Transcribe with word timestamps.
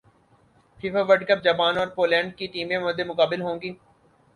FIFA 0.79 1.01
World 1.01 1.27
Cup 1.27 1.43
Japan 1.43 1.77
اور 1.77 1.87
Poland 1.95 2.35
کی 2.37 2.47
ٹیمیں 2.53 2.77
مدمقابل 2.79 3.41
ہوں 3.41 3.61
گی 3.61 3.73